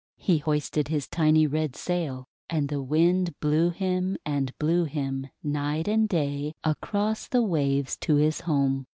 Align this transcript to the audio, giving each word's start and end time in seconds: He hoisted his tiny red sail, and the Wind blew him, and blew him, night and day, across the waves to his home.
He 0.17 0.39
hoisted 0.39 0.87
his 0.87 1.07
tiny 1.07 1.45
red 1.45 1.75
sail, 1.75 2.25
and 2.49 2.69
the 2.69 2.81
Wind 2.81 3.39
blew 3.39 3.69
him, 3.69 4.17
and 4.25 4.51
blew 4.57 4.85
him, 4.85 5.27
night 5.43 5.87
and 5.87 6.09
day, 6.09 6.55
across 6.63 7.27
the 7.27 7.43
waves 7.43 7.97
to 7.97 8.15
his 8.15 8.39
home. 8.41 8.87